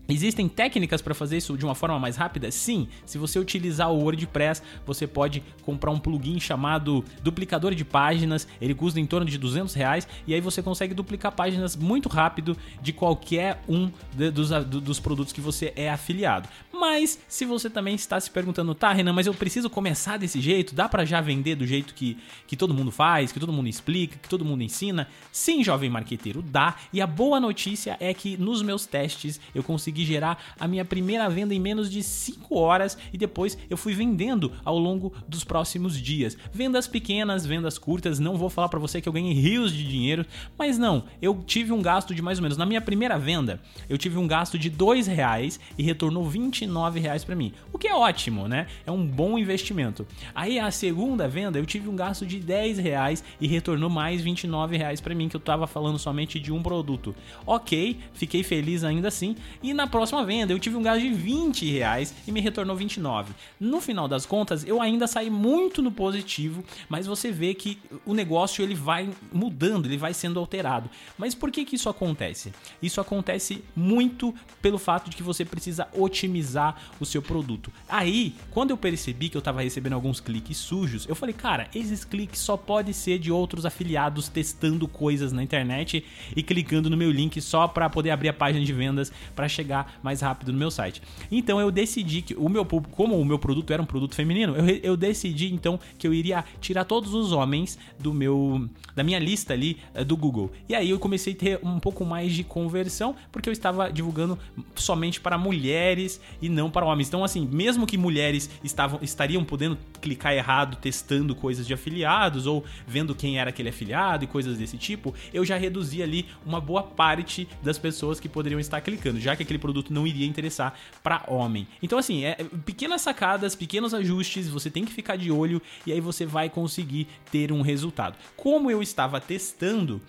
Existem 0.07 0.49
técnicas 0.49 1.01
para 1.01 1.13
fazer 1.13 1.37
isso 1.37 1.57
de 1.57 1.63
uma 1.63 1.73
forma 1.73 1.97
mais 1.97 2.17
rápida? 2.17 2.51
Sim, 2.51 2.89
se 3.05 3.17
você 3.17 3.39
utilizar 3.39 3.89
o 3.89 3.99
WordPress, 3.99 4.61
você 4.85 5.07
pode 5.07 5.41
comprar 5.63 5.91
um 5.91 5.99
plugin 5.99 6.39
chamado 6.41 7.05
duplicador 7.21 7.73
de 7.73 7.85
páginas, 7.85 8.45
ele 8.59 8.75
custa 8.75 8.99
em 8.99 9.05
torno 9.05 9.25
de 9.25 9.37
200 9.37 9.73
reais 9.73 10.07
e 10.27 10.33
aí 10.33 10.41
você 10.41 10.61
consegue 10.61 10.93
duplicar 10.93 11.31
páginas 11.31 11.77
muito 11.77 12.09
rápido 12.09 12.57
de 12.81 12.91
qualquer 12.91 13.63
um 13.67 13.89
dos, 14.33 14.49
dos 14.65 14.99
produtos 14.99 15.31
que 15.31 15.39
você 15.39 15.71
é 15.75 15.89
afiliado. 15.89 16.49
Mas 16.73 17.17
se 17.29 17.45
você 17.45 17.69
também 17.69 17.95
está 17.95 18.19
se 18.19 18.29
perguntando, 18.29 18.75
tá 18.75 18.91
Renan, 18.91 19.13
mas 19.13 19.25
eu 19.25 19.33
preciso 19.33 19.69
começar 19.69 20.17
desse 20.17 20.41
jeito, 20.41 20.75
dá 20.75 20.89
para 20.89 21.05
já 21.05 21.21
vender 21.21 21.55
do 21.55 21.65
jeito 21.65 21.93
que, 21.93 22.17
que 22.45 22.57
todo 22.57 22.73
mundo 22.73 22.91
faz, 22.91 23.31
que 23.31 23.39
todo 23.39 23.53
mundo 23.53 23.69
explica, 23.69 24.17
que 24.17 24.27
todo 24.27 24.43
mundo 24.43 24.63
ensina? 24.63 25.07
Sim, 25.31 25.63
jovem 25.63 25.89
marqueteiro, 25.89 26.41
dá. 26.41 26.75
E 26.91 27.01
a 27.01 27.07
boa 27.07 27.39
notícia 27.39 27.95
é 28.01 28.13
que 28.13 28.35
nos 28.35 28.61
meus 28.61 28.85
testes 28.85 29.39
eu 29.55 29.63
consegui 29.63 29.92
consegui 29.93 30.05
gerar 30.05 30.43
a 30.59 30.67
minha 30.67 30.83
primeira 30.83 31.29
venda 31.29 31.53
em 31.53 31.59
menos 31.59 31.89
de 31.89 32.01
5 32.01 32.57
horas 32.57 32.97
e 33.13 33.17
depois 33.17 33.57
eu 33.69 33.77
fui 33.77 33.93
vendendo 33.93 34.51
ao 34.65 34.77
longo 34.77 35.13
dos 35.27 35.43
próximos 35.43 36.01
dias. 36.01 36.35
Vendas 36.51 36.87
pequenas, 36.87 37.45
vendas 37.45 37.77
curtas, 37.77 38.19
não 38.19 38.35
vou 38.35 38.49
falar 38.49 38.69
para 38.69 38.79
você 38.79 38.99
que 38.99 39.07
eu 39.07 39.13
ganhei 39.13 39.33
rios 39.33 39.71
de 39.71 39.87
dinheiro, 39.87 40.25
mas 40.57 40.77
não, 40.77 41.03
eu 41.21 41.43
tive 41.45 41.71
um 41.71 41.81
gasto 41.81 42.15
de 42.15 42.21
mais 42.21 42.39
ou 42.39 42.41
menos, 42.41 42.57
na 42.57 42.65
minha 42.65 42.81
primeira 42.81 43.19
venda, 43.19 43.61
eu 43.87 43.97
tive 43.97 44.17
um 44.17 44.27
gasto 44.27 44.57
de 44.57 44.69
dois 44.69 45.05
reais 45.05 45.59
e 45.77 45.83
retornou 45.83 46.27
29 46.27 46.99
reais 46.99 47.23
para 47.23 47.35
mim, 47.35 47.53
o 47.71 47.77
que 47.77 47.87
é 47.87 47.93
ótimo, 47.93 48.47
né? 48.47 48.67
É 48.85 48.91
um 48.91 49.05
bom 49.05 49.37
investimento. 49.37 50.07
Aí 50.33 50.57
a 50.57 50.71
segunda 50.71 51.27
venda, 51.27 51.59
eu 51.59 51.65
tive 51.65 51.87
um 51.87 51.95
gasto 51.95 52.25
de 52.25 52.39
10 52.39 52.79
reais 52.79 53.23
e 53.39 53.47
retornou 53.47 53.89
mais 53.89 54.21
29 54.21 54.77
reais 54.77 54.99
para 54.99 55.13
mim, 55.13 55.29
que 55.29 55.35
eu 55.35 55.39
tava 55.39 55.67
falando 55.67 55.99
somente 55.99 56.39
de 56.39 56.51
um 56.51 56.63
produto. 56.63 57.15
Ok, 57.45 57.99
fiquei 58.13 58.41
feliz 58.41 58.83
ainda 58.83 59.09
assim, 59.09 59.35
e 59.61 59.73
na 59.73 59.82
na 59.83 59.87
próxima 59.87 60.23
venda 60.23 60.53
eu 60.53 60.59
tive 60.59 60.77
um 60.77 60.81
gasto 60.81 61.01
de 61.01 61.13
20 61.13 61.69
reais 61.69 62.15
e 62.25 62.31
me 62.31 62.39
retornou 62.39 62.73
29. 62.73 63.33
No 63.59 63.81
final 63.81 64.07
das 64.07 64.25
contas, 64.25 64.65
eu 64.65 64.81
ainda 64.81 65.07
saí 65.07 65.29
muito 65.29 65.81
no 65.81 65.91
positivo, 65.91 66.63
mas 66.87 67.05
você 67.05 67.31
vê 67.31 67.53
que 67.53 67.77
o 68.05 68.13
negócio 68.13 68.63
ele 68.63 68.75
vai 68.75 69.09
mudando, 69.31 69.85
ele 69.85 69.97
vai 69.97 70.13
sendo 70.13 70.39
alterado. 70.39 70.89
Mas 71.17 71.35
por 71.35 71.51
que 71.51 71.65
que 71.65 71.75
isso 71.75 71.89
acontece? 71.89 72.53
Isso 72.81 73.01
acontece 73.01 73.61
muito 73.75 74.33
pelo 74.61 74.77
fato 74.77 75.09
de 75.09 75.17
que 75.17 75.23
você 75.23 75.43
precisa 75.43 75.85
otimizar 75.91 76.77
o 76.97 77.05
seu 77.05 77.21
produto. 77.21 77.69
Aí, 77.89 78.35
quando 78.51 78.69
eu 78.69 78.77
percebi 78.77 79.27
que 79.27 79.35
eu 79.35 79.39
estava 79.39 79.61
recebendo 79.61 79.93
alguns 79.93 80.21
cliques 80.21 80.55
sujos, 80.55 81.05
eu 81.09 81.15
falei, 81.15 81.33
cara, 81.33 81.67
esses 81.75 82.05
cliques 82.05 82.39
só 82.39 82.55
podem 82.55 82.93
ser 82.93 83.19
de 83.19 83.33
outros 83.33 83.65
afiliados 83.65 84.29
testando 84.29 84.87
coisas 84.87 85.33
na 85.33 85.43
internet 85.43 86.05
e 86.33 86.41
clicando 86.41 86.89
no 86.89 86.95
meu 86.95 87.11
link 87.11 87.41
só 87.41 87.67
para 87.67 87.89
poder 87.89 88.11
abrir 88.11 88.29
a 88.29 88.33
página 88.33 88.63
de 88.63 88.71
vendas 88.71 89.11
para 89.35 89.49
chegar 89.49 89.72
chegar 89.73 89.99
mais 90.03 90.21
rápido 90.21 90.53
no 90.53 90.59
meu 90.59 90.69
site. 90.69 91.01
Então 91.31 91.59
eu 91.59 91.71
decidi 91.71 92.21
que 92.21 92.35
o 92.35 92.47
meu 92.47 92.63
público, 92.63 92.95
como 92.95 93.19
o 93.19 93.25
meu 93.25 93.39
produto 93.39 93.73
era 93.73 93.81
um 93.81 93.85
produto 93.85 94.13
feminino, 94.13 94.55
eu, 94.55 94.79
eu 94.83 94.97
decidi 94.97 95.51
então 95.51 95.79
que 95.97 96.07
eu 96.07 96.13
iria 96.13 96.45
tirar 96.61 96.85
todos 96.85 97.13
os 97.13 97.31
homens 97.31 97.77
do 97.99 98.13
meu 98.13 98.69
da 98.95 99.03
minha 99.03 99.17
lista 99.17 99.53
ali 99.53 99.77
eh, 99.95 100.03
do 100.03 100.15
Google. 100.15 100.51
E 100.69 100.75
aí 100.75 100.91
eu 100.91 100.99
comecei 100.99 101.33
a 101.33 101.35
ter 101.35 101.59
um 101.63 101.79
pouco 101.79 102.05
mais 102.05 102.31
de 102.31 102.43
conversão, 102.43 103.15
porque 103.31 103.49
eu 103.49 103.53
estava 103.53 103.91
divulgando 103.91 104.37
somente 104.75 105.19
para 105.19 105.37
mulheres 105.37 106.21
e 106.39 106.47
não 106.47 106.69
para 106.69 106.85
homens. 106.85 107.07
Então 107.07 107.23
assim, 107.23 107.47
mesmo 107.51 107.87
que 107.87 107.97
mulheres 107.97 108.49
estavam 108.63 108.99
estariam 109.01 109.43
podendo 109.43 109.77
clicar 110.03 110.33
errado 110.33 110.75
testando 110.75 111.33
coisas 111.33 111.65
de 111.65 111.73
afiliados 111.73 112.45
ou 112.45 112.65
vendo 112.85 113.15
quem 113.15 113.39
era 113.39 113.51
aquele 113.51 113.69
afiliado 113.69 114.25
e 114.25 114.27
coisas 114.27 114.57
desse 114.57 114.77
tipo, 114.77 115.15
eu 115.33 115.45
já 115.45 115.55
reduzi 115.55 116.03
ali 116.03 116.27
uma 116.45 116.59
boa 116.59 116.83
parte 116.83 117.47
das 117.61 117.77
pessoas 117.77 118.19
que 118.19 118.27
poderiam 118.27 118.59
estar 118.59 118.81
clicando, 118.81 119.17
já 119.17 119.33
que 119.33 119.43
aquele 119.43 119.57
produto 119.57 119.93
não 119.93 120.05
iria 120.05 120.27
interessar 120.27 120.77
para 121.01 121.23
homem. 121.27 121.65
Então 121.81 121.97
assim, 121.97 122.25
é 122.25 122.35
pequenas 122.65 123.01
sacadas, 123.01 123.55
pequenos 123.55 123.93
ajustes, 123.93 124.49
você 124.49 124.69
tem 124.69 124.83
que 124.83 124.91
ficar 124.91 125.15
de 125.15 125.31
olho 125.31 125.61
e 125.85 125.93
aí 125.93 126.01
você 126.01 126.25
vai 126.25 126.49
conseguir 126.49 127.07
ter 127.31 127.53
um 127.53 127.61
resultado. 127.61 128.17
Como 128.35 128.69
eu 128.69 128.83
estava 128.83 129.21
testando, 129.21 130.01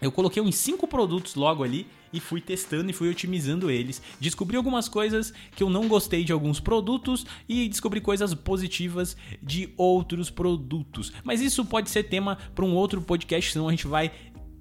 eu 0.00 0.12
coloquei 0.12 0.42
uns 0.42 0.56
5 0.56 0.86
produtos 0.86 1.34
logo 1.34 1.64
ali 1.64 1.86
e 2.12 2.20
fui 2.20 2.40
testando 2.40 2.90
e 2.90 2.92
fui 2.92 3.08
otimizando 3.08 3.70
eles. 3.70 4.02
Descobri 4.20 4.56
algumas 4.56 4.88
coisas 4.88 5.32
que 5.54 5.62
eu 5.62 5.70
não 5.70 5.88
gostei 5.88 6.24
de 6.24 6.32
alguns 6.32 6.60
produtos 6.60 7.26
e 7.48 7.68
descobri 7.68 8.00
coisas 8.00 8.32
positivas 8.34 9.16
de 9.42 9.70
outros 9.76 10.30
produtos. 10.30 11.12
Mas 11.24 11.40
isso 11.40 11.64
pode 11.64 11.90
ser 11.90 12.04
tema 12.04 12.36
para 12.54 12.64
um 12.64 12.74
outro 12.74 13.00
podcast, 13.00 13.52
senão 13.52 13.68
a 13.68 13.70
gente 13.70 13.86
vai 13.86 14.12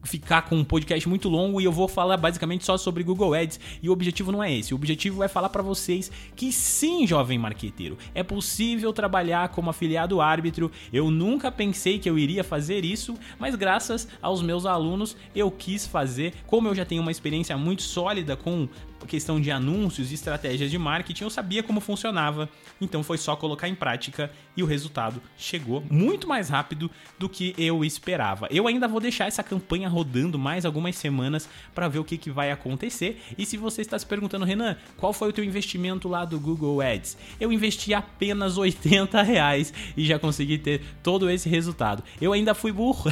ficar 0.05 0.43
com 0.43 0.55
um 0.55 0.63
podcast 0.63 1.07
muito 1.09 1.27
longo 1.27 1.59
e 1.59 1.65
eu 1.65 1.71
vou 1.71 1.88
falar 1.88 2.17
basicamente 2.17 2.63
só 2.63 2.77
sobre 2.77 3.03
Google 3.03 3.33
Ads 3.33 3.59
e 3.81 3.89
o 3.89 3.91
objetivo 3.91 4.31
não 4.31 4.43
é 4.43 4.53
esse. 4.53 4.74
O 4.74 4.77
objetivo 4.77 5.24
é 5.24 5.27
falar 5.27 5.50
para 5.50 5.62
vocês 5.62 6.12
que 6.35 6.51
sim, 6.51 7.05
jovem 7.05 7.38
marqueteiro, 7.38 7.97
é 8.13 8.24
possível 8.24 8.93
trabalhar 8.93 9.50
como 9.50 9.69
afiliado 9.69 10.21
árbitro. 10.21 10.71
Eu 10.93 11.09
nunca 11.09 11.51
pensei 11.51 12.00
que 12.00 12.09
eu 12.09 12.17
iria 12.17 12.43
fazer 12.43 12.85
isso, 12.85 13.15
mas 13.39 13.55
graças 13.55 14.07
aos 14.21 14.41
meus 14.41 14.65
alunos 14.65 15.17
eu 15.35 15.50
quis 15.50 15.85
fazer. 15.85 16.33
Como 16.45 16.67
eu 16.67 16.75
já 16.75 16.85
tenho 16.85 17.01
uma 17.01 17.12
experiência 17.12 17.57
muito 17.57 17.81
sólida 17.81 18.35
com 18.35 18.67
questão 19.05 19.39
de 19.39 19.51
anúncios 19.51 20.12
e 20.12 20.15
estratégias 20.15 20.69
de 20.71 20.77
marketing, 20.77 21.24
eu 21.24 21.29
sabia 21.29 21.63
como 21.63 21.79
funcionava, 21.79 22.50
então 22.79 23.03
foi 23.03 23.17
só 23.17 23.35
colocar 23.35 23.67
em 23.67 23.75
prática 23.75 24.31
e 24.55 24.63
o 24.63 24.65
resultado 24.65 25.21
chegou 25.38 25.83
muito 25.89 26.27
mais 26.27 26.50
rápido 26.50 26.89
do 27.19 27.27
que 27.27 27.53
eu 27.57 27.83
esperava. 27.83 28.47
Eu 28.51 28.67
ainda 28.67 28.88
vou 28.88 29.00
deixar 29.00 29.27
essa 29.27 29.43
campanha 29.43 29.89
rodando 29.89 30.39
mais 30.39 30.65
algumas 30.65 30.95
semanas 30.95 31.50
para 31.74 31.88
ver 31.88 32.00
o 32.00 32.03
que, 32.03 32.17
que 32.17 32.29
vai 32.29 32.51
acontecer. 32.51 33.21
E 33.38 33.45
se 33.45 33.57
você 33.57 33.81
está 33.81 33.97
se 33.97 34.05
perguntando, 34.05 34.45
Renan, 34.45 34.77
qual 34.97 35.13
foi 35.13 35.29
o 35.29 35.33
teu 35.33 35.43
investimento 35.43 36.07
lá 36.07 36.25
do 36.25 36.39
Google 36.39 36.81
Ads? 36.81 37.17
Eu 37.39 37.51
investi 37.51 37.93
apenas 37.93 38.57
80 38.57 39.21
reais 39.21 39.74
e 39.95 40.05
já 40.05 40.17
consegui 40.17 40.57
ter 40.57 40.81
todo 41.03 41.29
esse 41.29 41.50
resultado. 41.50 42.03
Eu 42.19 42.33
ainda 42.33 42.53
fui 42.53 42.71
burro, 42.71 43.12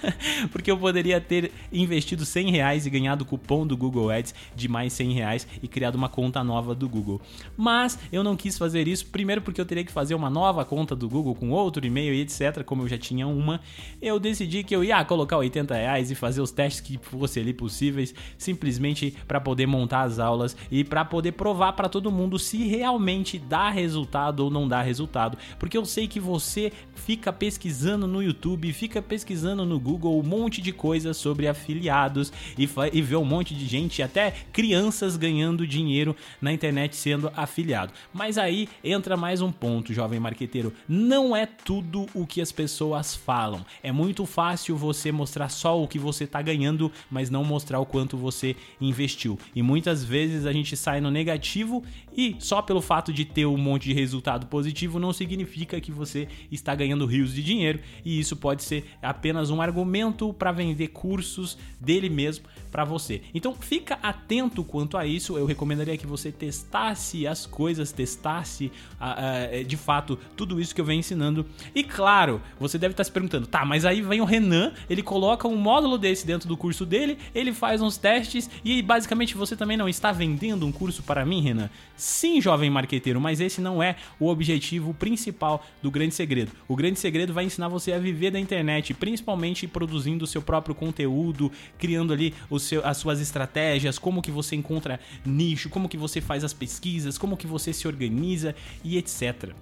porque 0.52 0.70
eu 0.70 0.78
poderia 0.78 1.20
ter 1.20 1.50
investido 1.72 2.24
100 2.24 2.50
reais 2.50 2.86
e 2.86 2.90
ganhado 2.90 3.24
o 3.24 3.26
cupom 3.26 3.66
do 3.66 3.76
Google 3.76 4.10
Ads 4.10 4.34
de 4.54 4.68
mais 4.68 4.92
100 4.92 5.12
reais 5.12 5.33
reais 5.34 5.46
e 5.62 5.68
criado 5.68 5.96
uma 5.96 6.08
conta 6.08 6.42
nova 6.42 6.74
do 6.74 6.88
Google. 6.88 7.20
Mas 7.56 7.98
eu 8.12 8.22
não 8.22 8.36
quis 8.36 8.56
fazer 8.56 8.86
isso, 8.88 9.06
primeiro 9.06 9.42
porque 9.42 9.60
eu 9.60 9.66
teria 9.66 9.84
que 9.84 9.92
fazer 9.92 10.14
uma 10.14 10.30
nova 10.30 10.64
conta 10.64 10.94
do 10.94 11.08
Google 11.08 11.34
com 11.34 11.50
outro 11.50 11.84
e-mail 11.84 12.14
e 12.14 12.20
etc, 12.20 12.62
como 12.64 12.82
eu 12.82 12.88
já 12.88 12.96
tinha 12.96 13.26
uma. 13.26 13.60
Eu 14.00 14.18
decidi 14.18 14.62
que 14.62 14.74
eu 14.74 14.84
ia 14.84 15.04
colocar 15.04 15.36
80 15.36 15.74
reais 15.74 16.10
e 16.10 16.14
fazer 16.14 16.40
os 16.40 16.50
testes 16.50 16.80
que 16.80 16.98
fossem 16.98 17.42
ali 17.42 17.52
possíveis, 17.52 18.14
simplesmente 18.38 19.14
para 19.26 19.40
poder 19.40 19.66
montar 19.66 20.02
as 20.02 20.18
aulas 20.18 20.56
e 20.70 20.84
para 20.84 21.04
poder 21.04 21.32
provar 21.32 21.72
para 21.72 21.88
todo 21.88 22.10
mundo 22.10 22.38
se 22.38 22.66
realmente 22.66 23.38
dá 23.38 23.70
resultado 23.70 24.40
ou 24.40 24.50
não 24.50 24.68
dá 24.68 24.80
resultado. 24.82 25.36
Porque 25.58 25.76
eu 25.76 25.84
sei 25.84 26.06
que 26.06 26.20
você 26.20 26.72
fica 26.94 27.32
pesquisando 27.32 28.06
no 28.06 28.22
YouTube, 28.22 28.72
fica 28.72 29.02
pesquisando 29.02 29.64
no 29.64 29.80
Google 29.80 30.18
um 30.18 30.22
monte 30.22 30.60
de 30.60 30.72
coisas 30.72 31.16
sobre 31.16 31.48
afiliados 31.48 32.32
e, 32.56 32.68
e 32.92 33.02
vê 33.02 33.16
um 33.16 33.24
monte 33.24 33.54
de 33.54 33.66
gente, 33.66 34.02
até 34.02 34.32
crianças 34.52 35.16
ganhando 35.24 35.66
dinheiro 35.66 36.14
na 36.40 36.52
internet 36.52 36.94
sendo 36.94 37.32
afiliado. 37.34 37.92
Mas 38.12 38.36
aí 38.36 38.68
entra 38.82 39.16
mais 39.16 39.40
um 39.40 39.50
ponto, 39.50 39.94
jovem 39.94 40.20
marqueteiro. 40.20 40.70
Não 40.86 41.34
é 41.34 41.46
tudo 41.46 42.06
o 42.12 42.26
que 42.26 42.42
as 42.42 42.52
pessoas 42.52 43.16
falam. 43.16 43.64
É 43.82 43.90
muito 43.90 44.26
fácil 44.26 44.76
você 44.76 45.10
mostrar 45.10 45.48
só 45.48 45.82
o 45.82 45.88
que 45.88 45.98
você 45.98 46.24
está 46.24 46.42
ganhando, 46.42 46.92
mas 47.10 47.30
não 47.30 47.42
mostrar 47.42 47.80
o 47.80 47.86
quanto 47.86 48.18
você 48.18 48.54
investiu. 48.78 49.38
E 49.54 49.62
muitas 49.62 50.04
vezes 50.04 50.44
a 50.44 50.52
gente 50.52 50.76
sai 50.76 51.00
no 51.00 51.10
negativo 51.10 51.82
e 52.14 52.36
só 52.38 52.60
pelo 52.60 52.82
fato 52.82 53.12
de 53.12 53.24
ter 53.24 53.46
um 53.46 53.56
monte 53.56 53.84
de 53.84 53.94
resultado 53.94 54.46
positivo 54.46 54.98
não 54.98 55.12
significa 55.12 55.80
que 55.80 55.90
você 55.90 56.28
está 56.52 56.74
ganhando 56.74 57.06
rios 57.06 57.34
de 57.34 57.42
dinheiro. 57.42 57.80
E 58.04 58.20
isso 58.20 58.36
pode 58.36 58.62
ser 58.62 58.84
apenas 59.00 59.48
um 59.48 59.62
argumento 59.62 60.34
para 60.34 60.52
vender 60.52 60.88
cursos 60.88 61.56
dele 61.80 62.10
mesmo 62.10 62.44
para 62.70 62.84
você. 62.84 63.22
Então 63.32 63.54
fica 63.54 63.98
atento 64.02 64.64
quanto 64.64 64.96
a 64.96 65.03
isso. 65.06 65.36
Eu 65.36 65.46
recomendaria 65.46 65.96
que 65.96 66.06
você 66.06 66.30
testasse 66.30 67.26
as 67.26 67.46
coisas, 67.46 67.92
testasse 67.92 68.70
uh, 69.00 69.64
de 69.64 69.76
fato 69.76 70.18
tudo 70.36 70.60
isso 70.60 70.74
que 70.74 70.80
eu 70.80 70.84
venho 70.84 71.00
ensinando. 71.00 71.46
E 71.74 71.82
claro, 71.82 72.40
você 72.58 72.78
deve 72.78 72.92
estar 72.92 73.04
se 73.04 73.12
perguntando, 73.12 73.46
tá? 73.46 73.64
Mas 73.64 73.84
aí 73.84 74.02
vem 74.02 74.20
o 74.20 74.24
Renan, 74.24 74.72
ele 74.88 75.02
coloca 75.02 75.46
um 75.48 75.56
módulo 75.56 75.98
desse 75.98 76.26
dentro 76.26 76.48
do 76.48 76.56
curso 76.56 76.84
dele, 76.84 77.18
ele 77.34 77.52
faz 77.52 77.80
uns 77.82 77.96
testes 77.96 78.50
e 78.64 78.82
basicamente 78.82 79.36
você 79.36 79.56
também 79.56 79.76
não 79.76 79.88
está 79.88 80.12
vendendo 80.12 80.66
um 80.66 80.72
curso 80.72 81.02
para 81.02 81.24
mim, 81.24 81.40
Renan? 81.42 81.70
Sim, 81.96 82.40
jovem 82.40 82.70
marqueteiro, 82.70 83.20
mas 83.20 83.40
esse 83.40 83.60
não 83.60 83.82
é 83.82 83.96
o 84.18 84.28
objetivo 84.28 84.92
principal 84.94 85.64
do 85.82 85.90
Grande 85.90 86.14
Segredo. 86.14 86.52
O 86.66 86.74
Grande 86.74 86.98
Segredo 86.98 87.32
vai 87.32 87.44
ensinar 87.44 87.68
você 87.68 87.92
a 87.92 87.98
viver 87.98 88.30
da 88.30 88.40
internet, 88.40 88.92
principalmente 88.94 89.66
produzindo 89.66 90.24
o 90.24 90.26
seu 90.26 90.42
próprio 90.42 90.74
conteúdo, 90.74 91.50
criando 91.78 92.12
ali 92.12 92.34
seu, 92.58 92.84
as 92.84 92.96
suas 92.96 93.20
estratégias, 93.20 93.98
como 93.98 94.22
que 94.22 94.30
você 94.30 94.56
encontra 94.56 94.93
nicho, 95.24 95.68
como 95.68 95.88
que 95.88 95.96
você 95.96 96.20
faz 96.20 96.44
as 96.44 96.52
pesquisas, 96.52 97.18
como 97.18 97.36
que 97.36 97.46
você 97.46 97.72
se 97.72 97.86
organiza 97.86 98.54
e 98.82 98.96
etc. 98.96 99.52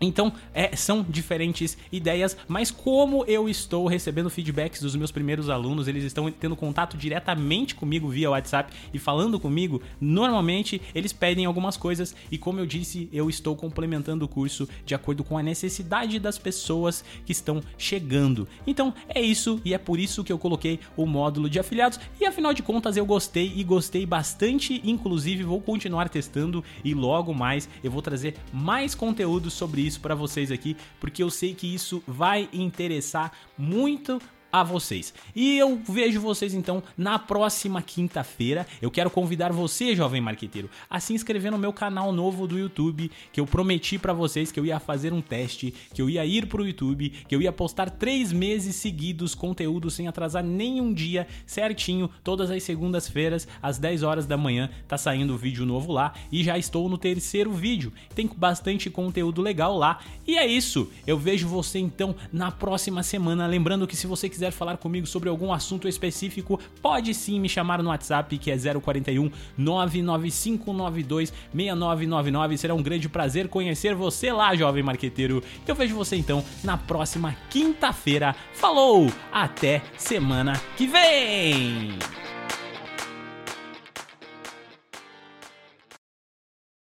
Então, 0.00 0.32
é, 0.54 0.74
são 0.76 1.04
diferentes 1.08 1.76
ideias, 1.90 2.36
mas 2.46 2.70
como 2.70 3.24
eu 3.24 3.48
estou 3.48 3.86
recebendo 3.86 4.30
feedbacks 4.30 4.80
dos 4.80 4.94
meus 4.94 5.10
primeiros 5.10 5.50
alunos, 5.50 5.88
eles 5.88 6.04
estão 6.04 6.30
tendo 6.30 6.54
contato 6.54 6.96
diretamente 6.96 7.74
comigo 7.74 8.08
via 8.08 8.30
WhatsApp 8.30 8.72
e 8.92 8.98
falando 8.98 9.40
comigo, 9.40 9.82
normalmente 10.00 10.80
eles 10.94 11.12
pedem 11.12 11.46
algumas 11.46 11.76
coisas 11.76 12.14
e 12.30 12.38
como 12.38 12.60
eu 12.60 12.66
disse, 12.66 13.08
eu 13.12 13.28
estou 13.28 13.56
complementando 13.56 14.24
o 14.24 14.28
curso 14.28 14.68
de 14.86 14.94
acordo 14.94 15.24
com 15.24 15.36
a 15.36 15.42
necessidade 15.42 16.18
das 16.18 16.38
pessoas 16.38 17.04
que 17.26 17.32
estão 17.32 17.60
chegando. 17.76 18.46
Então, 18.66 18.94
é 19.08 19.20
isso 19.20 19.60
e 19.64 19.74
é 19.74 19.78
por 19.78 19.98
isso 19.98 20.22
que 20.22 20.32
eu 20.32 20.38
coloquei 20.38 20.78
o 20.96 21.06
módulo 21.06 21.50
de 21.50 21.58
afiliados 21.58 21.98
e 22.20 22.26
afinal 22.26 22.54
de 22.54 22.62
contas 22.62 22.96
eu 22.96 23.04
gostei 23.04 23.52
e 23.56 23.64
gostei 23.64 24.06
bastante, 24.06 24.80
inclusive 24.84 25.42
vou 25.42 25.60
continuar 25.60 26.08
testando 26.08 26.62
e 26.84 26.94
logo 26.94 27.34
mais 27.34 27.68
eu 27.82 27.90
vou 27.90 28.02
trazer 28.02 28.36
mais 28.52 28.94
conteúdo 28.94 29.50
sobre 29.50 29.80
isso 29.80 29.87
isso 29.88 30.00
para 30.00 30.14
vocês 30.14 30.52
aqui, 30.52 30.76
porque 31.00 31.22
eu 31.22 31.30
sei 31.30 31.54
que 31.54 31.72
isso 31.74 32.02
vai 32.06 32.48
interessar 32.52 33.32
muito 33.56 34.20
a 34.52 34.62
vocês. 34.62 35.12
E 35.34 35.58
eu 35.58 35.80
vejo 35.88 36.20
vocês 36.20 36.54
então 36.54 36.82
na 36.96 37.18
próxima 37.18 37.82
quinta-feira. 37.82 38.66
Eu 38.80 38.90
quero 38.90 39.10
convidar 39.10 39.52
você, 39.52 39.94
jovem 39.94 40.20
marqueteiro, 40.20 40.70
a 40.88 41.00
se 41.00 41.12
inscrever 41.12 41.52
no 41.52 41.58
meu 41.58 41.72
canal 41.72 42.12
novo 42.12 42.46
do 42.46 42.58
YouTube, 42.58 43.10
que 43.32 43.40
eu 43.40 43.46
prometi 43.46 43.98
para 43.98 44.12
vocês 44.12 44.50
que 44.50 44.58
eu 44.58 44.66
ia 44.66 44.80
fazer 44.80 45.12
um 45.12 45.20
teste, 45.20 45.74
que 45.92 46.00
eu 46.00 46.08
ia 46.08 46.24
ir 46.24 46.46
pro 46.46 46.66
YouTube, 46.66 47.10
que 47.10 47.34
eu 47.34 47.42
ia 47.42 47.52
postar 47.52 47.90
três 47.90 48.32
meses 48.32 48.76
seguidos 48.76 49.34
conteúdo 49.34 49.90
sem 49.90 50.08
atrasar 50.08 50.42
nenhum 50.42 50.92
dia, 50.92 51.26
certinho, 51.46 52.10
todas 52.24 52.50
as 52.50 52.62
segundas-feiras, 52.62 53.46
às 53.62 53.78
10 53.78 54.02
horas 54.02 54.26
da 54.26 54.36
manhã, 54.36 54.70
tá 54.86 54.96
saindo 54.96 55.36
vídeo 55.36 55.66
novo 55.66 55.92
lá 55.92 56.14
e 56.32 56.42
já 56.42 56.56
estou 56.58 56.88
no 56.88 56.96
terceiro 56.96 57.52
vídeo. 57.52 57.92
Tem 58.14 58.28
bastante 58.36 58.88
conteúdo 58.88 59.42
legal 59.42 59.76
lá. 59.76 60.00
E 60.26 60.36
é 60.38 60.46
isso. 60.46 60.90
Eu 61.06 61.18
vejo 61.18 61.48
você 61.48 61.78
então 61.78 62.14
na 62.32 62.50
próxima 62.50 63.02
semana. 63.02 63.46
Lembrando 63.46 63.86
que 63.86 63.96
se 63.96 64.06
você 64.06 64.28
quiser 64.28 64.37
quiser 64.38 64.52
falar 64.52 64.76
comigo 64.76 65.06
sobre 65.06 65.28
algum 65.28 65.52
assunto 65.52 65.88
específico, 65.88 66.60
pode 66.80 67.12
sim 67.12 67.40
me 67.40 67.48
chamar 67.48 67.82
no 67.82 67.88
WhatsApp 67.88 68.38
que 68.38 68.52
é 68.52 68.56
041 68.56 69.30
99592 69.56 71.32
6999. 71.52 72.56
Será 72.56 72.74
um 72.74 72.82
grande 72.82 73.08
prazer 73.08 73.48
conhecer 73.48 73.96
você 73.96 74.30
lá, 74.30 74.54
jovem 74.54 74.82
marqueteiro. 74.82 75.42
Eu 75.66 75.74
vejo 75.74 75.96
você 75.96 76.14
então 76.14 76.44
na 76.62 76.76
próxima 76.76 77.36
quinta-feira. 77.50 78.34
Falou! 78.52 79.10
Até 79.32 79.82
semana 79.96 80.52
que 80.76 80.86
vem! 80.86 82.27